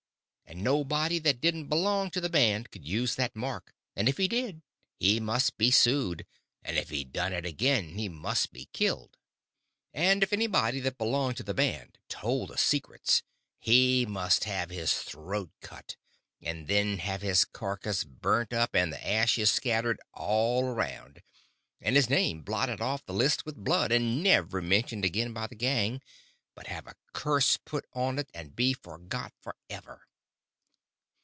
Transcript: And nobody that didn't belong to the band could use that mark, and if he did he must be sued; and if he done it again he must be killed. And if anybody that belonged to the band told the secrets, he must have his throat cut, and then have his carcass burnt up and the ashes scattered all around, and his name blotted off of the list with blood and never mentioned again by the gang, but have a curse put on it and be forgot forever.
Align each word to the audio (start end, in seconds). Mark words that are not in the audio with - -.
And 0.53 0.65
nobody 0.65 1.17
that 1.19 1.39
didn't 1.39 1.67
belong 1.69 2.11
to 2.11 2.19
the 2.19 2.27
band 2.27 2.71
could 2.71 2.85
use 2.85 3.15
that 3.15 3.37
mark, 3.37 3.73
and 3.95 4.09
if 4.09 4.17
he 4.17 4.27
did 4.27 4.61
he 4.99 5.17
must 5.17 5.57
be 5.57 5.71
sued; 5.71 6.25
and 6.61 6.77
if 6.77 6.89
he 6.89 7.05
done 7.05 7.31
it 7.31 7.45
again 7.45 7.97
he 7.97 8.09
must 8.09 8.51
be 8.51 8.65
killed. 8.73 9.15
And 9.93 10.21
if 10.21 10.33
anybody 10.33 10.81
that 10.81 10.97
belonged 10.97 11.37
to 11.37 11.43
the 11.43 11.53
band 11.53 11.99
told 12.09 12.49
the 12.49 12.57
secrets, 12.57 13.23
he 13.59 14.05
must 14.05 14.43
have 14.43 14.69
his 14.71 14.93
throat 15.01 15.51
cut, 15.61 15.95
and 16.41 16.67
then 16.67 16.97
have 16.97 17.21
his 17.21 17.45
carcass 17.45 18.03
burnt 18.03 18.51
up 18.51 18.75
and 18.75 18.91
the 18.91 19.07
ashes 19.07 19.49
scattered 19.49 20.01
all 20.13 20.65
around, 20.65 21.23
and 21.79 21.95
his 21.95 22.09
name 22.09 22.41
blotted 22.41 22.81
off 22.81 23.03
of 23.03 23.05
the 23.05 23.13
list 23.13 23.45
with 23.45 23.55
blood 23.55 23.93
and 23.93 24.21
never 24.21 24.61
mentioned 24.61 25.05
again 25.05 25.31
by 25.31 25.47
the 25.47 25.55
gang, 25.55 26.01
but 26.55 26.67
have 26.67 26.87
a 26.87 26.95
curse 27.13 27.55
put 27.55 27.85
on 27.93 28.19
it 28.19 28.29
and 28.33 28.53
be 28.53 28.73
forgot 28.73 29.31
forever. 29.41 30.09